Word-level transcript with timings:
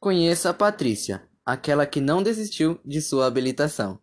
Conheça 0.00 0.48
a 0.48 0.54
Patrícia, 0.54 1.22
aquela 1.44 1.84
que 1.84 2.00
não 2.00 2.22
desistiu 2.22 2.80
de 2.82 3.02
sua 3.02 3.26
habilitação. 3.26 4.00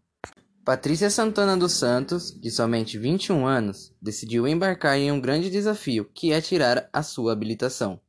Patrícia 0.63 1.09
Santana 1.09 1.57
dos 1.57 1.71
Santos, 1.71 2.39
de 2.39 2.51
somente 2.51 2.99
21 2.99 3.47
anos, 3.47 3.91
decidiu 3.99 4.47
embarcar 4.47 4.95
em 4.95 5.11
um 5.11 5.19
grande 5.19 5.49
desafio, 5.49 6.05
que 6.13 6.31
é 6.31 6.39
tirar 6.39 6.87
a 6.93 7.01
sua 7.01 7.33
habilitação. 7.33 7.99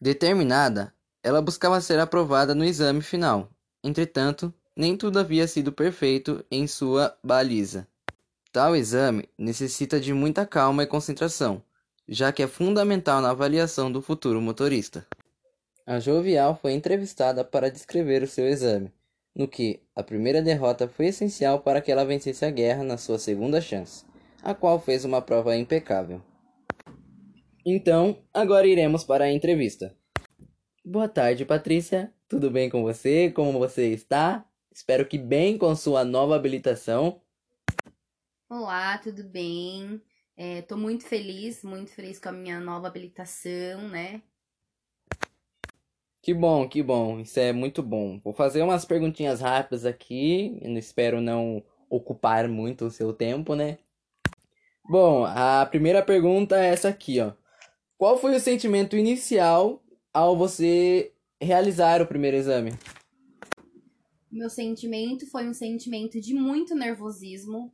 Determinada, 0.00 0.94
ela 1.20 1.42
buscava 1.42 1.80
ser 1.80 1.98
aprovada 1.98 2.54
no 2.54 2.64
exame 2.64 3.02
final. 3.02 3.50
Entretanto, 3.82 4.54
nem 4.76 4.96
tudo 4.96 5.18
havia 5.18 5.48
sido 5.48 5.72
perfeito 5.72 6.44
em 6.48 6.68
sua 6.68 7.18
baliza. 7.24 7.88
Tal 8.52 8.76
exame 8.76 9.28
necessita 9.36 9.98
de 9.98 10.12
muita 10.12 10.46
calma 10.46 10.84
e 10.84 10.86
concentração, 10.86 11.60
já 12.08 12.30
que 12.30 12.44
é 12.44 12.46
fundamental 12.46 13.20
na 13.20 13.30
avaliação 13.30 13.90
do 13.90 14.00
futuro 14.00 14.40
motorista. 14.40 15.04
A 15.88 16.00
Jovial 16.00 16.56
foi 16.56 16.72
entrevistada 16.72 17.44
para 17.44 17.70
descrever 17.70 18.20
o 18.20 18.26
seu 18.26 18.48
exame, 18.48 18.92
no 19.32 19.46
que 19.46 19.80
a 19.94 20.02
primeira 20.02 20.42
derrota 20.42 20.88
foi 20.88 21.06
essencial 21.06 21.60
para 21.60 21.80
que 21.80 21.92
ela 21.92 22.04
vencesse 22.04 22.44
a 22.44 22.50
guerra 22.50 22.82
na 22.82 22.96
sua 22.96 23.20
segunda 23.20 23.60
chance, 23.60 24.04
a 24.42 24.52
qual 24.52 24.80
fez 24.80 25.04
uma 25.04 25.22
prova 25.22 25.56
impecável. 25.56 26.20
Então, 27.64 28.20
agora 28.34 28.66
iremos 28.66 29.04
para 29.04 29.26
a 29.26 29.32
entrevista. 29.32 29.96
Boa 30.84 31.08
tarde, 31.08 31.44
Patrícia. 31.44 32.12
Tudo 32.26 32.50
bem 32.50 32.68
com 32.68 32.82
você? 32.82 33.30
Como 33.30 33.56
você 33.56 33.92
está? 33.92 34.44
Espero 34.72 35.06
que 35.06 35.16
bem 35.16 35.56
com 35.56 35.76
sua 35.76 36.04
nova 36.04 36.34
habilitação. 36.34 37.22
Olá, 38.50 38.98
tudo 38.98 39.22
bem? 39.22 40.02
Estou 40.36 40.76
muito 40.76 41.04
feliz, 41.06 41.62
muito 41.62 41.92
feliz 41.92 42.18
com 42.18 42.30
a 42.30 42.32
minha 42.32 42.58
nova 42.58 42.88
habilitação, 42.88 43.88
né? 43.88 44.20
Que 46.26 46.34
bom, 46.34 46.68
que 46.68 46.82
bom. 46.82 47.20
Isso 47.20 47.38
é 47.38 47.52
muito 47.52 47.84
bom. 47.84 48.18
Vou 48.18 48.32
fazer 48.32 48.60
umas 48.60 48.84
perguntinhas 48.84 49.40
rápidas 49.40 49.86
aqui. 49.86 50.58
Espero 50.76 51.20
não 51.20 51.62
ocupar 51.88 52.48
muito 52.48 52.86
o 52.86 52.90
seu 52.90 53.12
tempo, 53.12 53.54
né? 53.54 53.78
Bom, 54.90 55.24
a 55.24 55.64
primeira 55.66 56.02
pergunta 56.02 56.56
é 56.60 56.70
essa 56.70 56.88
aqui, 56.88 57.20
ó. 57.20 57.32
Qual 57.96 58.18
foi 58.18 58.34
o 58.34 58.40
sentimento 58.40 58.96
inicial 58.96 59.80
ao 60.12 60.36
você 60.36 61.12
realizar 61.40 62.02
o 62.02 62.08
primeiro 62.08 62.36
exame? 62.36 62.72
Meu 64.28 64.50
sentimento 64.50 65.30
foi 65.30 65.48
um 65.48 65.54
sentimento 65.54 66.20
de 66.20 66.34
muito 66.34 66.74
nervosismo. 66.74 67.72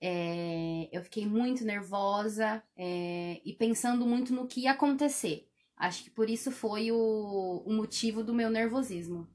É, 0.00 0.88
eu 0.90 1.04
fiquei 1.04 1.24
muito 1.24 1.64
nervosa 1.64 2.64
é, 2.76 3.40
e 3.44 3.52
pensando 3.52 4.04
muito 4.04 4.34
no 4.34 4.48
que 4.48 4.62
ia 4.62 4.72
acontecer. 4.72 5.51
Acho 5.82 6.04
que 6.04 6.10
por 6.10 6.30
isso 6.30 6.52
foi 6.52 6.92
o, 6.92 7.60
o 7.66 7.72
motivo 7.72 8.22
do 8.22 8.32
meu 8.32 8.48
nervosismo. 8.48 9.26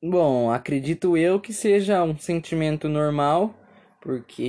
Bom, 0.00 0.52
acredito 0.52 1.16
eu 1.16 1.40
que 1.40 1.52
seja 1.52 2.04
um 2.04 2.16
sentimento 2.16 2.88
normal, 2.88 3.52
porque 4.00 4.44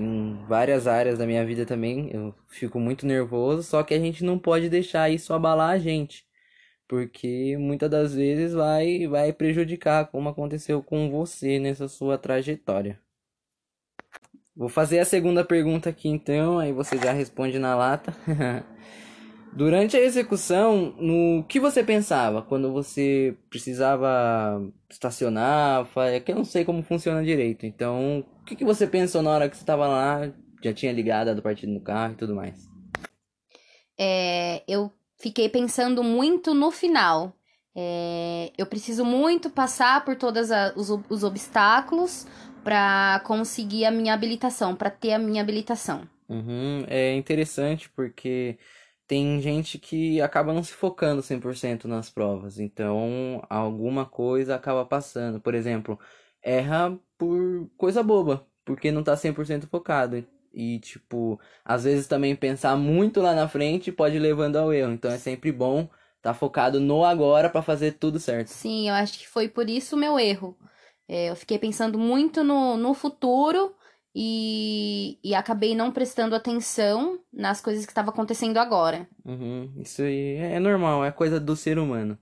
em 0.00 0.38
várias 0.46 0.86
áreas 0.86 1.18
da 1.18 1.26
minha 1.26 1.44
vida 1.44 1.66
também 1.66 2.08
eu 2.12 2.32
fico 2.46 2.78
muito 2.78 3.04
nervoso, 3.04 3.64
só 3.64 3.82
que 3.82 3.92
a 3.92 3.98
gente 3.98 4.22
não 4.22 4.38
pode 4.38 4.68
deixar 4.68 5.10
isso 5.10 5.34
abalar 5.34 5.70
a 5.70 5.78
gente, 5.78 6.24
porque 6.86 7.56
muitas 7.58 7.90
das 7.90 8.14
vezes 8.14 8.52
vai 8.54 9.08
vai 9.08 9.32
prejudicar, 9.32 10.06
como 10.06 10.28
aconteceu 10.28 10.84
com 10.84 11.10
você 11.10 11.58
nessa 11.58 11.88
sua 11.88 12.16
trajetória. 12.16 13.00
Vou 14.54 14.68
fazer 14.68 15.00
a 15.00 15.04
segunda 15.04 15.44
pergunta 15.44 15.90
aqui 15.90 16.08
então, 16.08 16.60
aí 16.60 16.72
você 16.72 16.96
já 16.96 17.10
responde 17.10 17.58
na 17.58 17.74
lata. 17.74 18.14
Durante 19.52 19.96
a 19.96 20.00
execução, 20.00 20.94
no 20.98 21.44
que 21.44 21.58
você 21.58 21.82
pensava 21.82 22.40
quando 22.40 22.72
você 22.72 23.36
precisava 23.48 24.62
estacionar? 24.88 25.88
É 25.96 26.20
que 26.20 26.30
eu 26.30 26.36
não 26.36 26.44
sei 26.44 26.64
como 26.64 26.82
funciona 26.82 27.24
direito. 27.24 27.66
Então, 27.66 28.24
o 28.40 28.44
que, 28.44 28.54
que 28.54 28.64
você 28.64 28.86
pensou 28.86 29.22
na 29.22 29.30
hora 29.30 29.48
que 29.48 29.56
você 29.56 29.62
estava 29.62 29.88
lá? 29.88 30.32
Já 30.62 30.72
tinha 30.72 30.92
ligado 30.92 31.28
a 31.28 31.42
partida 31.42 31.72
no 31.72 31.80
carro 31.80 32.12
e 32.12 32.16
tudo 32.16 32.34
mais? 32.34 32.68
É, 33.98 34.62
eu 34.68 34.90
fiquei 35.18 35.48
pensando 35.48 36.02
muito 36.04 36.54
no 36.54 36.70
final. 36.70 37.34
É, 37.74 38.52
eu 38.56 38.66
preciso 38.66 39.04
muito 39.04 39.50
passar 39.50 40.04
por 40.04 40.16
todos 40.16 40.48
os, 40.76 40.90
os 41.08 41.24
obstáculos 41.24 42.26
para 42.62 43.20
conseguir 43.24 43.84
a 43.84 43.90
minha 43.90 44.14
habilitação, 44.14 44.76
para 44.76 44.90
ter 44.90 45.12
a 45.12 45.18
minha 45.18 45.42
habilitação. 45.42 46.08
Uhum, 46.28 46.84
é 46.86 47.14
interessante 47.14 47.90
porque 47.90 48.56
tem 49.10 49.40
gente 49.42 49.76
que 49.76 50.20
acaba 50.20 50.52
não 50.52 50.62
se 50.62 50.72
focando 50.72 51.20
100% 51.20 51.88
nas 51.88 52.08
provas, 52.08 52.60
então 52.60 53.42
alguma 53.50 54.06
coisa 54.06 54.54
acaba 54.54 54.84
passando. 54.84 55.40
Por 55.40 55.52
exemplo, 55.52 55.98
erra 56.40 56.96
por 57.18 57.68
coisa 57.76 58.04
boba, 58.04 58.46
porque 58.64 58.92
não 58.92 59.02
tá 59.02 59.16
100% 59.16 59.66
focado. 59.66 60.24
E, 60.54 60.78
tipo, 60.78 61.40
às 61.64 61.82
vezes 61.82 62.06
também 62.06 62.36
pensar 62.36 62.76
muito 62.76 63.20
lá 63.20 63.34
na 63.34 63.48
frente 63.48 63.90
pode 63.90 64.14
ir 64.14 64.20
levando 64.20 64.54
ao 64.54 64.72
erro. 64.72 64.92
Então 64.92 65.10
é 65.10 65.18
sempre 65.18 65.50
bom 65.50 65.88
tá 66.22 66.32
focado 66.32 66.78
no 66.78 67.04
agora 67.04 67.50
para 67.50 67.62
fazer 67.62 67.94
tudo 67.94 68.20
certo. 68.20 68.46
Sim, 68.46 68.90
eu 68.90 68.94
acho 68.94 69.18
que 69.18 69.26
foi 69.26 69.48
por 69.48 69.68
isso 69.68 69.96
o 69.96 69.98
meu 69.98 70.20
erro. 70.20 70.56
É, 71.08 71.30
eu 71.30 71.34
fiquei 71.34 71.58
pensando 71.58 71.98
muito 71.98 72.44
no, 72.44 72.76
no 72.76 72.94
futuro 72.94 73.74
e, 74.14 75.18
e 75.22 75.34
acabei 75.34 75.74
não 75.74 75.90
prestando 75.90 76.34
atenção 76.34 77.18
nas 77.32 77.60
coisas 77.60 77.84
que 77.86 77.92
estavam 77.92 78.12
acontecendo 78.12 78.58
agora. 78.58 79.08
Uhum, 79.24 79.70
isso 79.78 80.02
aí 80.02 80.36
é 80.36 80.58
normal, 80.58 81.04
é 81.04 81.12
coisa 81.12 81.38
do 81.38 81.54
ser 81.54 81.78
humano. 81.78 82.18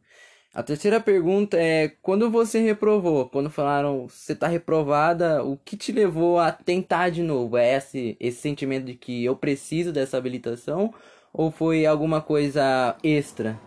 A 0.54 0.62
terceira 0.62 1.00
pergunta 1.00 1.56
é: 1.56 1.88
quando 2.02 2.30
você 2.30 2.60
reprovou, 2.60 3.28
quando 3.28 3.50
falaram 3.50 4.08
você 4.08 4.32
está 4.32 4.48
reprovada, 4.48 5.42
o 5.44 5.56
que 5.56 5.76
te 5.76 5.92
levou 5.92 6.38
a 6.38 6.50
tentar 6.50 7.10
de 7.10 7.22
novo? 7.22 7.56
É 7.56 7.76
esse, 7.76 8.16
esse 8.18 8.40
sentimento 8.40 8.86
de 8.86 8.94
que 8.94 9.24
eu 9.24 9.36
preciso 9.36 9.92
dessa 9.92 10.16
habilitação? 10.16 10.92
Ou 11.32 11.50
foi 11.50 11.86
alguma 11.86 12.20
coisa 12.20 12.96
extra? 13.02 13.58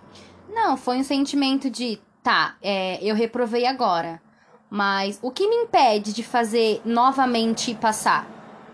Não, 0.50 0.76
foi 0.76 0.98
um 0.98 1.03
sentimento 1.03 1.70
de 1.70 2.00
tá, 2.24 2.58
é, 2.62 3.02
eu 3.03 3.16
reprovei 3.16 3.66
agora. 3.66 4.22
Mas 4.74 5.20
o 5.22 5.30
que 5.30 5.46
me 5.50 5.56
impede 5.58 6.14
de 6.14 6.24
fazer 6.24 6.80
novamente 6.86 7.76
passar? 7.76 8.26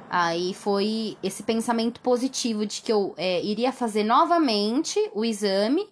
Aí 0.08 0.54
foi 0.54 1.18
esse 1.24 1.42
pensamento 1.42 2.00
positivo 2.02 2.68
de 2.68 2.84
que 2.84 2.94
eu 2.94 3.16
é, 3.18 3.44
iria 3.44 3.72
fazer 3.72 4.04
novamente 4.04 5.00
o 5.16 5.26
exame 5.26 5.84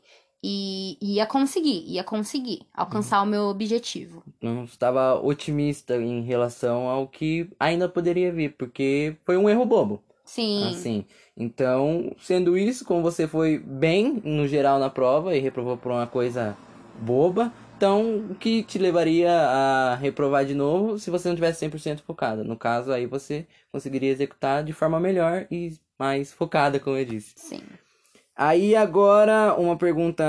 e 0.44 0.96
ia 1.02 1.26
conseguir, 1.26 1.84
ia 1.88 2.04
conseguir 2.04 2.62
alcançar 2.72 3.22
uhum. 3.22 3.28
o 3.28 3.30
meu 3.32 3.44
objetivo. 3.46 4.22
Não 4.40 4.66
estava 4.66 5.20
otimista 5.20 5.98
em 5.98 6.22
relação 6.22 6.88
ao 6.88 7.08
que 7.08 7.50
ainda 7.60 7.90
poderia 7.90 8.32
vir, 8.32 8.56
porque 8.56 9.18
foi 9.26 9.38
um 9.38 9.50
erro 9.50 9.66
bobo. 9.66 10.04
Sim. 10.24 10.70
Assim, 10.70 11.06
então, 11.36 12.16
sendo 12.20 12.56
isso, 12.56 12.86
como 12.86 13.02
você 13.02 13.28
foi 13.28 13.58
bem 13.58 14.22
no 14.24 14.48
geral 14.48 14.78
na 14.78 14.90
prova 14.90 15.36
e 15.36 15.40
reprovou 15.40 15.78
por 15.78 15.92
uma 15.92 16.06
coisa 16.06 16.56
boba, 17.00 17.52
então, 17.86 18.32
o 18.32 18.34
que 18.34 18.64
te 18.64 18.80
levaria 18.80 19.32
a 19.32 19.94
reprovar 19.94 20.44
de 20.44 20.56
novo 20.56 20.98
se 20.98 21.12
você 21.12 21.28
não 21.28 21.36
tivesse 21.36 21.64
100% 21.70 22.00
focada? 22.00 22.44
No 22.44 22.58
caso, 22.58 22.92
aí 22.92 23.06
você 23.06 23.46
conseguiria 23.72 24.10
executar 24.10 24.64
de 24.64 24.74
forma 24.74 25.00
melhor 25.00 25.46
e 25.52 25.72
mais 26.00 26.34
focada, 26.34 26.80
como 26.80 26.98
eu 26.98 27.06
disse. 27.06 27.36
Sim. 27.36 27.62
Aí 28.36 28.76
agora, 28.76 29.54
uma 29.54 29.78
pergunta, 29.78 30.26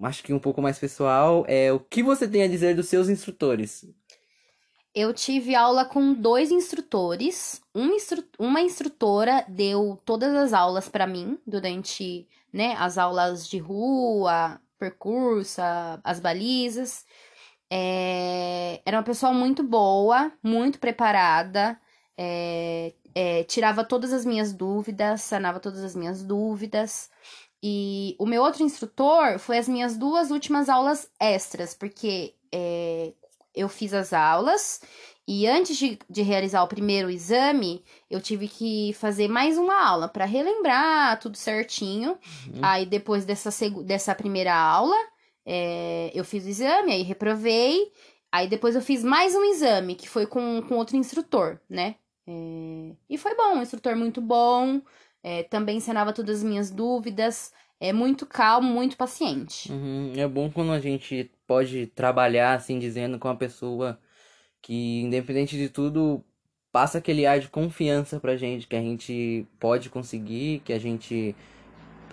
acho 0.00 0.22
que 0.22 0.32
um 0.32 0.38
pouco 0.38 0.62
mais 0.62 0.78
pessoal, 0.78 1.44
é 1.48 1.72
o 1.72 1.80
que 1.80 2.00
você 2.00 2.28
tem 2.28 2.44
a 2.44 2.48
dizer 2.48 2.76
dos 2.76 2.86
seus 2.86 3.08
instrutores? 3.08 3.84
Eu 4.94 5.12
tive 5.12 5.56
aula 5.56 5.84
com 5.84 6.14
dois 6.14 6.52
instrutores. 6.52 7.60
Um 7.74 7.88
instru 7.88 8.22
uma 8.38 8.60
instrutora 8.60 9.44
deu 9.48 10.00
todas 10.04 10.32
as 10.32 10.52
aulas 10.52 10.88
para 10.88 11.08
mim 11.08 11.40
durante 11.44 12.28
né, 12.52 12.76
as 12.78 12.96
aulas 12.98 13.48
de 13.48 13.58
rua, 13.58 14.60
percurso, 14.78 15.60
as 16.04 16.20
balizas. 16.20 17.04
É, 17.70 18.80
era 18.84 18.96
uma 18.96 19.02
pessoa 19.02 19.32
muito 19.32 19.62
boa, 19.62 20.32
muito 20.42 20.78
preparada, 20.78 21.78
é, 22.16 22.94
é, 23.14 23.44
tirava 23.44 23.84
todas 23.84 24.12
as 24.12 24.24
minhas 24.24 24.52
dúvidas, 24.52 25.22
sanava 25.22 25.60
todas 25.60 25.82
as 25.84 25.94
minhas 25.94 26.22
dúvidas. 26.22 27.10
E 27.62 28.16
o 28.18 28.26
meu 28.26 28.42
outro 28.42 28.62
instrutor 28.62 29.38
foi 29.38 29.58
as 29.58 29.68
minhas 29.68 29.96
duas 29.96 30.30
últimas 30.30 30.68
aulas 30.68 31.10
extras, 31.20 31.74
porque 31.74 32.34
é, 32.52 33.12
eu 33.54 33.68
fiz 33.68 33.92
as 33.92 34.12
aulas 34.12 34.80
e 35.30 35.46
antes 35.46 35.76
de, 35.76 35.98
de, 36.08 36.22
realizar 36.22 36.62
o 36.62 36.66
primeiro 36.66 37.10
exame, 37.10 37.84
eu 38.08 38.18
tive 38.18 38.48
que 38.48 38.94
fazer 38.94 39.28
mais 39.28 39.58
uma 39.58 39.78
aula 39.78 40.08
para 40.08 40.24
relembrar 40.24 41.20
tudo 41.20 41.36
certinho. 41.36 42.12
Uhum. 42.46 42.60
Aí 42.62 42.86
depois 42.86 43.26
dessa, 43.26 43.50
dessa 43.84 44.14
primeira 44.14 44.56
aula, 44.56 44.96
é, 45.44 46.10
eu 46.14 46.24
fiz 46.24 46.46
o 46.46 46.48
exame, 46.48 46.92
aí 46.92 47.02
reprovei. 47.02 47.92
Aí 48.32 48.48
depois 48.48 48.74
eu 48.74 48.80
fiz 48.80 49.04
mais 49.04 49.34
um 49.34 49.44
exame, 49.44 49.96
que 49.96 50.08
foi 50.08 50.26
com, 50.26 50.62
com 50.62 50.76
outro 50.76 50.96
instrutor, 50.96 51.60
né? 51.68 51.96
É, 52.26 52.94
e 53.10 53.18
foi 53.18 53.34
bom, 53.36 53.56
um 53.56 53.62
instrutor 53.62 53.94
muito 53.96 54.22
bom. 54.22 54.80
É, 55.22 55.42
também 55.42 55.76
ensinava 55.76 56.10
todas 56.10 56.38
as 56.38 56.42
minhas 56.42 56.70
dúvidas. 56.70 57.52
é 57.78 57.92
muito 57.92 58.24
calmo, 58.24 58.72
muito 58.72 58.96
paciente. 58.96 59.70
Uhum. 59.70 60.14
É 60.16 60.26
bom 60.26 60.50
quando 60.50 60.72
a 60.72 60.80
gente 60.80 61.30
pode 61.46 61.86
trabalhar, 61.88 62.54
assim, 62.54 62.78
dizendo 62.78 63.18
com 63.18 63.28
a 63.28 63.36
pessoa 63.36 64.00
que, 64.62 65.02
independente 65.02 65.56
de 65.56 65.68
tudo, 65.68 66.22
passa 66.72 66.98
aquele 66.98 67.26
ar 67.26 67.40
de 67.40 67.48
confiança 67.48 68.20
pra 68.20 68.36
gente, 68.36 68.66
que 68.66 68.76
a 68.76 68.80
gente 68.80 69.46
pode 69.58 69.88
conseguir, 69.90 70.60
que 70.64 70.72
a 70.72 70.78
gente 70.78 71.34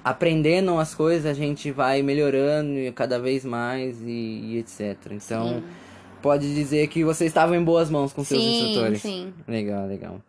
aprendendo 0.03 0.77
as 0.77 0.93
coisas, 0.93 1.25
a 1.25 1.33
gente 1.33 1.71
vai 1.71 2.01
melhorando 2.03 2.69
cada 2.93 3.19
vez 3.19 3.43
mais 3.43 3.99
e, 4.01 4.05
e 4.07 4.57
etc. 4.59 4.97
Então, 5.11 5.55
sim. 5.55 5.63
pode 6.21 6.53
dizer 6.53 6.87
que 6.89 7.03
você 7.03 7.25
estava 7.25 7.57
em 7.57 7.63
boas 7.63 7.89
mãos 7.89 8.13
com 8.13 8.23
seus 8.23 8.41
sim, 8.41 8.49
instrutores. 8.49 9.01
Sim. 9.01 9.33
Legal, 9.47 9.87
legal. 9.87 10.21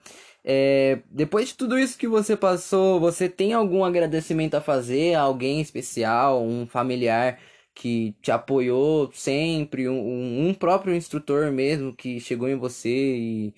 É, 0.43 1.01
depois 1.11 1.49
de 1.49 1.55
tudo 1.55 1.79
isso 1.79 1.99
que 1.99 2.07
você 2.07 2.37
passou, 2.37 3.01
você 3.01 3.29
tem 3.29 3.53
algum 3.53 3.85
agradecimento 3.85 4.55
a 4.55 4.61
fazer 4.61 5.15
a 5.15 5.23
alguém 5.23 5.61
especial, 5.61 6.43
um 6.43 6.67
familiar 6.67 7.39
que 7.77 8.17
te 8.23 8.33
apoiou 8.33 9.11
sempre, 9.13 9.87
um, 9.87 10.49
um 10.49 10.55
próprio 10.55 10.95
instrutor 10.95 11.53
mesmo 11.53 11.95
que 11.95 12.19
chegou 12.19 12.49
em 12.49 12.57
você 12.57 12.89
e 12.89 13.55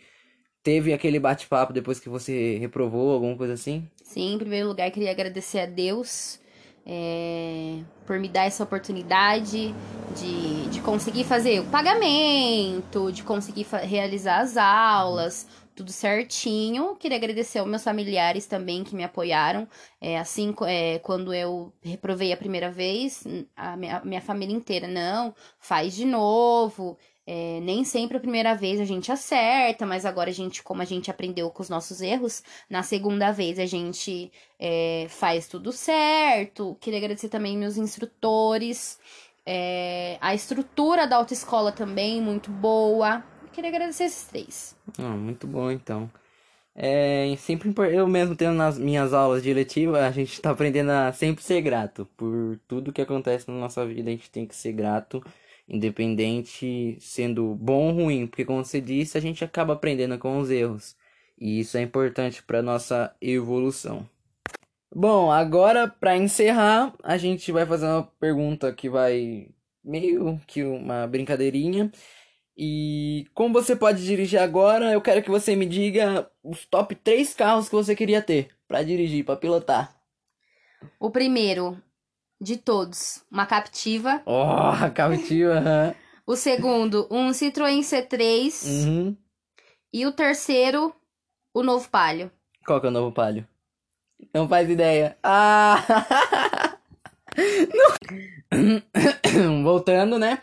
teve 0.61 0.93
aquele 0.93 1.21
bate-papo 1.21 1.73
depois 1.73 2.01
que 2.01 2.09
você 2.09 2.59
reprovou, 2.59 3.13
alguma 3.13 3.37
coisa 3.37 3.55
assim? 3.55 3.89
Sim, 4.03 4.35
em 4.35 4.39
primeiro 4.39 4.67
lugar, 4.69 4.91
queria 4.91 5.13
agradecer 5.13 5.61
a 5.61 5.67
Deus 5.67 6.41
é, 6.85 7.79
por 8.05 8.19
me 8.19 8.29
dar 8.29 8.45
essa 8.45 8.65
oportunidade 8.65 9.73
de, 10.17 10.67
de 10.69 10.81
conseguir 10.81 11.23
fazer 11.23 11.61
o 11.61 11.65
pagamento, 11.67 13.13
de 13.13 13.23
conseguir 13.23 13.67
realizar 13.85 14.41
as 14.41 14.57
aulas, 14.57 15.47
tudo 15.79 15.93
certinho. 15.93 16.97
Queria 16.97 17.17
agradecer 17.17 17.61
aos 17.61 17.69
meus 17.69 17.85
familiares 17.85 18.47
também 18.47 18.83
que 18.83 18.97
me 18.97 19.05
apoiaram. 19.05 19.69
É, 20.01 20.19
assim, 20.19 20.53
é, 20.67 20.99
quando 20.99 21.33
eu 21.33 21.73
reprovei 21.81 22.33
a 22.33 22.37
primeira 22.37 22.69
vez, 22.69 23.23
a 23.57 23.77
minha, 23.77 23.99
a 23.99 24.05
minha 24.05 24.21
família 24.21 24.55
inteira, 24.55 24.89
não, 24.89 25.33
faz 25.61 25.95
de 25.95 26.05
novo. 26.05 26.99
É, 27.25 27.61
nem 27.61 27.85
sempre 27.85 28.17
a 28.17 28.21
primeira 28.21 28.55
vez 28.57 28.81
a 28.81 28.85
gente 28.85 29.13
acerta, 29.13 29.87
mas 29.87 30.05
agora 30.05 30.31
a 30.31 30.33
gente, 30.33 30.65
como 30.65 30.83
a 30.83 30.85
gente 30.85 31.11
aprendeu 31.13 31.49
com 31.51 31.63
os 31.63 31.69
nossos 31.69 32.01
erros, 32.01 32.43
na 32.69 32.83
segunda 32.83 33.31
vez 33.31 33.59
a 33.61 33.67
gente 33.67 34.33
é, 34.59 35.07
faz 35.09 35.47
tudo 35.47 35.71
certo. 35.71 36.77
Queria 36.81 36.99
agradecer 36.99 37.29
também 37.29 37.57
meus 37.57 37.77
instrutores, 37.77 38.99
é, 39.47 40.19
a 40.21 40.35
estrutura 40.35 41.07
da 41.07 41.17
autoescola 41.17 41.71
também, 41.71 42.21
muito 42.21 42.51
boa 42.51 43.23
queria 43.59 43.71
agradecer 43.71 44.05
esses 44.05 44.23
três. 44.25 44.77
Ah, 44.99 45.17
muito 45.17 45.47
bom, 45.47 45.69
então. 45.71 46.09
É 46.75 47.35
sempre 47.39 47.75
eu 47.93 48.07
mesmo 48.07 48.37
tendo 48.37 48.55
nas 48.55 48.79
minhas 48.79 49.13
aulas 49.13 49.43
de 49.43 49.53
letiva, 49.53 50.07
a 50.07 50.13
gente 50.13 50.35
está 50.35 50.51
aprendendo 50.51 50.93
a 50.93 51.13
sempre 51.13 51.43
ser 51.43 51.61
grato 51.61 52.07
por 52.17 52.57
tudo 52.69 52.93
que 52.93 53.03
acontece 53.03 53.51
na 53.51 53.59
nossa 53.59 53.85
vida, 53.85 54.11
a 54.11 54.13
gente 54.13 54.31
tem 54.31 54.47
que 54.47 54.55
ser 54.55 54.73
grato, 54.73 55.21
independente 55.69 56.97
sendo 57.01 57.57
bom 57.57 57.89
ou 57.89 58.05
ruim, 58.05 58.29
porque 58.29 58.45
como 58.45 58.65
você 58.65 58.81
disse, 58.81 59.19
a 59.19 59.21
gente 59.21 59.45
acaba 59.45 59.73
aprendendo 59.73 60.17
com 60.19 60.39
os 60.39 60.51
erros. 60.51 60.97
E 61.37 61.59
isso 61.59 61.77
é 61.77 61.83
importante 61.83 62.45
para 62.45 62.63
nossa 62.63 63.13
evolução. 63.21 64.09
Bom, 64.95 65.33
agora 65.33 65.89
para 65.89 66.17
encerrar, 66.17 66.95
a 67.03 67.17
gente 67.17 67.51
vai 67.51 67.67
fazer 67.67 67.87
uma 67.87 68.05
pergunta 68.21 68.73
que 68.73 68.89
vai 68.89 69.49
meio 69.85 70.41
que 70.47 70.63
uma 70.63 71.07
brincadeirinha. 71.07 71.91
E 72.61 73.25
como 73.35 73.55
você 73.55 73.77
pode 73.77 74.05
dirigir 74.05 74.41
agora, 74.41 74.93
eu 74.93 75.01
quero 75.01 75.23
que 75.23 75.31
você 75.31 75.55
me 75.55 75.65
diga 75.65 76.29
os 76.43 76.67
top 76.67 76.97
3 76.97 77.33
carros 77.33 77.69
que 77.69 77.75
você 77.77 77.95
queria 77.95 78.21
ter 78.21 78.51
para 78.67 78.83
dirigir, 78.83 79.25
para 79.25 79.37
pilotar. 79.37 79.97
O 80.99 81.09
primeiro 81.09 81.81
de 82.41 82.57
todos, 82.57 83.25
uma 83.31 83.47
Captiva. 83.47 84.23
Oh, 84.27 84.43
a 84.43 84.91
Captiva. 84.91 85.95
o 86.27 86.35
segundo, 86.35 87.07
um 87.13 87.31
Citroën 87.31 87.79
C3. 87.79 88.67
Uhum. 88.67 89.17
E 89.93 90.05
o 90.05 90.11
terceiro, 90.11 90.93
o 91.55 91.63
novo 91.63 91.89
Palio. 91.89 92.29
Qual 92.67 92.81
que 92.81 92.89
é 92.89 92.91
o 92.91 92.93
novo 92.93 93.13
Palio? 93.13 93.47
Não 94.35 94.49
faz 94.49 94.69
ideia. 94.69 95.17
Ah! 95.23 95.77
Voltando, 99.63 100.19
né? 100.19 100.41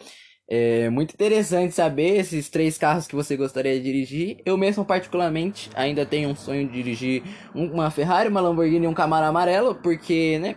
É 0.48 0.90
muito 0.92 1.14
interessante 1.14 1.74
saber 1.74 2.18
esses 2.18 2.50
três 2.50 2.78
carros 2.78 3.08
que 3.08 3.16
você 3.16 3.36
gostaria 3.36 3.74
de 3.74 3.82
dirigir. 3.84 4.38
Eu 4.46 4.58
mesmo, 4.58 4.86
particularmente, 4.86 5.70
ainda 5.76 6.06
tenho 6.06 6.30
um 6.30 6.36
sonho 6.36 6.68
de 6.68 6.74
dirigir 6.74 7.24
uma 7.54 7.90
Ferrari, 7.90 8.30
uma 8.30 8.42
Lamborghini 8.42 8.86
e 8.86 8.88
um 8.88 8.94
Camaro 8.94 9.26
amarelo, 9.26 9.76
porque, 9.76 10.38
né? 10.40 10.56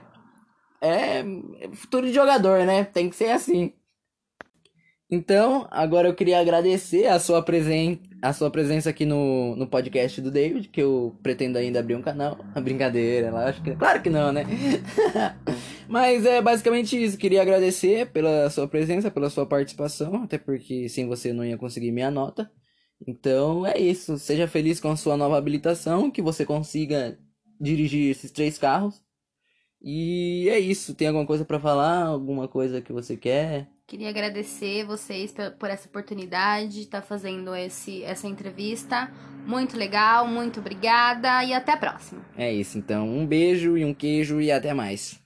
É 0.81 1.25
futuro 1.73 2.07
de 2.07 2.13
jogador, 2.13 2.65
né? 2.65 2.85
Tem 2.85 3.09
que 3.09 3.17
ser 3.17 3.31
assim. 3.31 3.73
Então, 5.11 5.67
agora 5.71 6.07
eu 6.07 6.15
queria 6.15 6.39
agradecer 6.39 7.07
a 7.07 7.19
sua, 7.19 7.43
presen 7.43 8.03
a 8.21 8.33
sua 8.35 8.51
presença 8.51 8.91
aqui 8.91 9.07
no, 9.07 9.57
no 9.57 9.67
podcast 9.67 10.21
do 10.21 10.31
David, 10.31 10.69
que 10.69 10.83
eu 10.83 11.19
pretendo 11.23 11.57
ainda 11.57 11.81
abrir 11.81 11.95
um 11.95 12.03
canal. 12.03 12.39
A 12.55 12.61
brincadeira, 12.61 13.35
acho 13.47 13.63
que 13.63 13.75
claro 13.75 14.03
que 14.03 14.11
não, 14.11 14.33
né? 14.33 14.45
Mas 15.89 16.27
é 16.27 16.43
basicamente 16.43 17.03
isso. 17.03 17.17
Queria 17.17 17.41
agradecer 17.41 18.11
pela 18.13 18.51
sua 18.51 18.69
presença, 18.69 19.11
pela 19.11 19.31
sua 19.31 19.47
participação, 19.47 20.25
até 20.25 20.37
porque 20.37 20.89
sem 20.91 21.07
você 21.07 21.33
não 21.33 21.45
ia 21.45 21.57
conseguir 21.57 21.91
minha 21.91 22.11
nota. 22.11 22.51
Então 23.07 23.67
é 23.67 23.79
isso. 23.79 24.19
Seja 24.19 24.47
feliz 24.47 24.79
com 24.79 24.91
a 24.91 24.97
sua 24.97 25.17
nova 25.17 25.39
habilitação, 25.39 26.11
que 26.11 26.21
você 26.21 26.45
consiga 26.45 27.19
dirigir 27.59 28.11
esses 28.11 28.31
três 28.31 28.59
carros. 28.59 29.03
E 29.83 30.49
é 30.49 30.59
isso. 30.59 30.95
Tem 30.95 31.09
alguma 31.09 31.27
coisa 31.27 31.45
para 31.45 31.61
falar? 31.61 32.05
Alguma 32.05 32.49
coisa 32.49 32.81
que 32.81 32.93
você 32.93 33.17
quer? 33.17 33.69
Queria 33.87 34.11
agradecer 34.11 34.85
vocês 34.85 35.35
por 35.59 35.71
essa 35.71 35.89
oportunidade 35.89 36.75
de 36.75 36.81
estar 36.81 37.01
fazendo 37.01 37.55
esse, 37.55 38.03
essa 38.03 38.27
entrevista. 38.27 39.11
Muito 39.47 39.79
legal, 39.79 40.27
muito 40.27 40.61
obrigada 40.61 41.43
e 41.43 41.55
até 41.55 41.73
a 41.73 41.77
próxima. 41.79 42.21
É 42.37 42.53
isso, 42.53 42.77
então. 42.77 43.09
Um 43.09 43.27
beijo 43.27 43.79
e 43.79 43.85
um 43.87 43.95
queijo 43.95 44.43
e 44.43 44.53
até 44.53 44.75
mais. 44.75 45.19